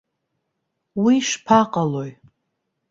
Уи 1.03 1.15
шԥаҟалои? 1.27 2.11